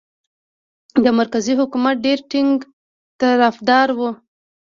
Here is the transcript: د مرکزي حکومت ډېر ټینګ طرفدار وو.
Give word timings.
د 1.03 1.05
مرکزي 1.19 1.53
حکومت 1.59 1.95
ډېر 2.05 2.19
ټینګ 2.29 2.55
طرفدار 3.21 3.87
وو. 3.97 4.09